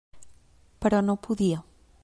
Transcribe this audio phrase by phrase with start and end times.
[0.85, 1.63] Però no podia.